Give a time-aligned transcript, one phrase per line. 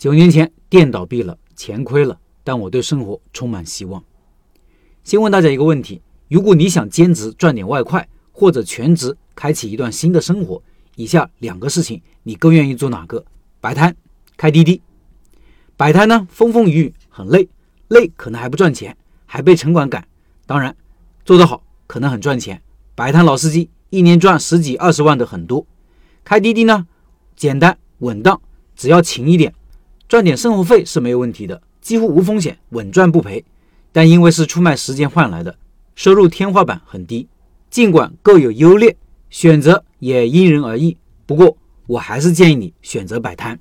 [0.00, 4.02] 九年前店倒闭了，钱亏了，但我对生活充满希望。
[5.04, 10.62] 先问大家一个问题：如果你想兼职赚点外快，或者全职开启一段新的生活，
[10.96, 13.22] 以下两个事情你更愿意做哪个？
[13.60, 13.94] 摆摊、
[14.38, 14.80] 开滴滴。
[15.76, 17.46] 摆摊呢，风风雨雨，很累，
[17.88, 18.96] 累可能还不赚钱，
[19.26, 20.08] 还被城管赶。
[20.46, 20.74] 当然，
[21.26, 22.62] 做得好可能很赚钱。
[22.94, 25.66] 摆摊老司机一年赚十几二十万的很多。
[26.24, 26.86] 开滴滴呢，
[27.36, 28.40] 简单稳当，
[28.74, 29.54] 只要勤一点，
[30.10, 33.44] 赚点生活费是没有问题的，几乎无风险，稳赚不赔。
[33.92, 35.56] 但因为是出卖时间换来的，
[35.94, 37.28] 收入天花板很低。
[37.70, 38.96] 尽管各有优劣，
[39.30, 40.96] 选择也因人而异。
[41.26, 41.56] 不过，
[41.86, 43.60] 我还是建议你选择摆摊。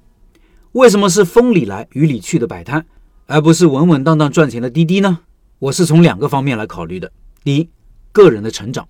[0.72, 2.84] 为什么是风里来雨里去的摆摊，
[3.28, 5.20] 而不是稳稳当当赚钱的滴滴呢？
[5.60, 7.12] 我是从两个方面来考虑的。
[7.44, 7.70] 第一，
[8.12, 8.88] 个人的成长。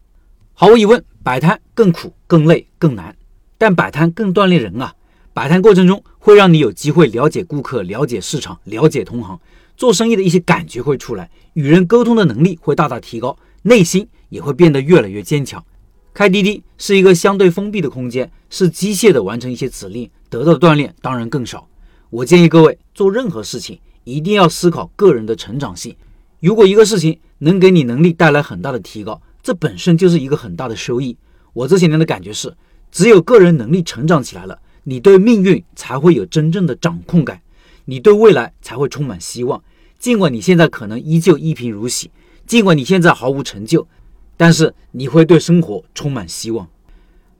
[0.53, 3.13] 毫无疑问，摆摊更苦、更累、更难，
[3.57, 4.93] 但摆摊更锻炼人啊！
[5.33, 9.39] 摆摊过程中会让你有机会了解顾客、了解市场、了解同行，
[9.75, 15.63] 做生意的一些感觉会出来，与人沟通的能力会大大提高，内心也会变得越来越坚强。
[16.13, 21.67] 开滴滴是一个相对封闭的空间，是机械的完成一些指令，得到的锻炼当然更少。
[22.09, 25.95] 我建议各位做任何事情一定要思考个人的成长性。
[26.41, 31.15] 如果一个事情能给你能力带来很大的提高，这本身就是一个很大的收益。
[31.53, 32.53] 我这些年的感觉是，
[32.91, 34.59] 只有个人能力成长起来了，
[34.89, 37.39] 你对命运才会有真正的掌控感，
[37.85, 39.61] 你对未来才会充满希望。
[39.99, 42.09] 尽管你现在可能依旧一贫如洗，
[42.47, 43.87] 尽管你现在毫无成就，
[44.35, 46.67] 但是你会对生活充满希望。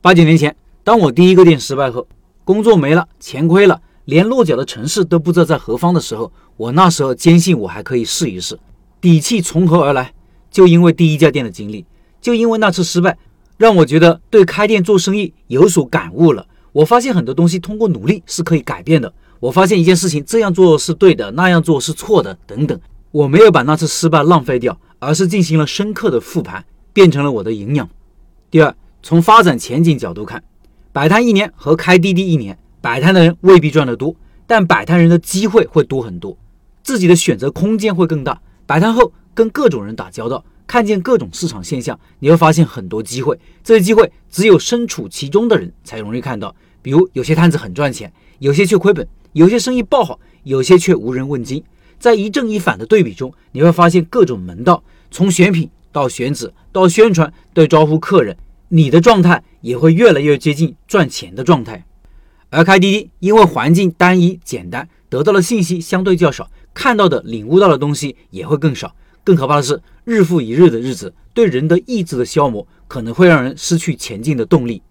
[0.00, 2.06] 八九年前，当我第一个店失败后，
[2.44, 8.56] 工作没了，钱亏了，连落脚的城市都不知道在何方的时候，我那时候坚信我还可以试一试，
[9.00, 10.14] 底气从何而来？
[10.52, 11.84] 就因为第一家店的经历，
[12.20, 13.18] 就因为那次失败，
[13.56, 16.46] 让我觉得对开店做生意有所感悟了。
[16.72, 19.12] 我发现很多东西通过努力是可以改变的。
[19.40, 22.78] 我发现一件事情这样做是对的，那样做是错的，等等。
[23.10, 27.88] 我没有把那次失败浪费掉，而是进行了深刻的复盘，变成了我的营养。
[28.50, 30.42] 第二，从发展前景角度看，
[30.92, 34.14] 摆摊一年和开滴滴一年，摆摊的人未必赚得多，
[34.46, 36.36] 但摆摊人的机会会多很多，
[36.82, 38.40] 自己的选择空间会更大。
[38.66, 39.12] 摆摊后。
[39.32, 43.36] 跟各种人打交道，看见各种市场现象，你会发现很多机会。
[43.64, 46.54] 这些机会只有身处其中的人才容易看到。
[46.80, 51.60] 比如有些摊子很赚钱，有些却亏本；有些生意爆好，有些却无人问津。
[51.98, 58.36] 在一正一反的对比中，你会发现各种门道，从选品到选址到宣传，对招呼客人，
[58.68, 61.84] 你的状态也会越来越接近赚钱的状态。
[62.48, 68.94] 而开滴滴，因为环境单一简单，得到的信息相对较少，看到的、领悟到的东西也会更少。
[69.22, 74.82] 更可怕的是，日复一日的日子对人的意志的消磨，可能会让人失去前进的动力。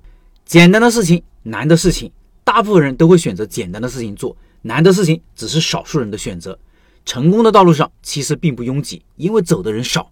[0.46, 2.12] 简单的事情，难的事情，
[2.44, 6.58] 大部分人都会选择简单的事情做，难的事情只是少数人的选择。
[7.06, 10.12] 成功的道路上其实并不拥挤，因为走的人少。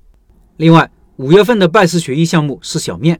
[0.58, 3.20] 另外，五月份的拜师学艺项目是小面，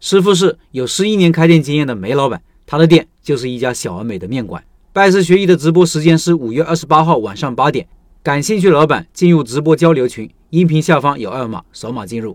[0.00, 4.62] 师傅是有十一年开店经验的梅老板，他的店就是一家小而美的面馆。
[4.92, 7.86] 拜师学艺的直播时间是五月二十八号晚上八点。
[8.22, 12.34] 感兴趣的老板进入直播交流群，音频下方有二维码，扫码进入。